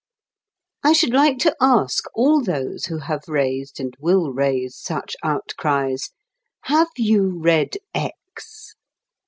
[0.83, 6.09] I should like to ask all those who have raised and will raise such outcries.
[6.63, 8.73] Have you read "X"?